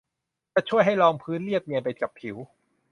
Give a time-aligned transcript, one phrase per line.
[0.53, 2.37] จะช่วยให้รองพื้นเรียบเนียนไปกับผิว